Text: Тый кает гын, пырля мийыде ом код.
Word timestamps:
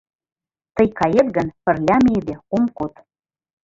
Тый 0.75 0.87
кает 0.99 1.27
гын, 1.35 1.47
пырля 1.63 1.97
мийыде 2.03 2.35
ом 2.55 2.63
код. 2.77 2.93